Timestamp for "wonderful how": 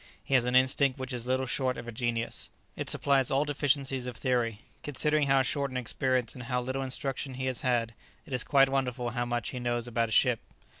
8.67-9.25